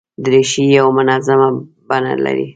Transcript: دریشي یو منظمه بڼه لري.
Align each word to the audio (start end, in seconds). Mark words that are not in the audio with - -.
دریشي 0.23 0.63
یو 0.77 0.87
منظمه 0.97 1.49
بڼه 1.89 2.13
لري. 2.25 2.47